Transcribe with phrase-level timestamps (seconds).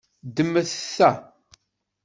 [0.27, 1.11] Ddmet ta.